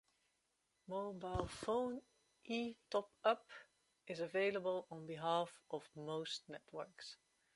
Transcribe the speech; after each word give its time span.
Mobile 0.87 1.45
phone 1.47 2.01
E 2.45 2.73
Top-up 2.89 3.47
is 4.07 4.19
available 4.19 4.87
on 4.89 5.05
behalf 5.05 5.51
of 5.69 5.87
most 5.95 6.49
networks. 6.49 7.17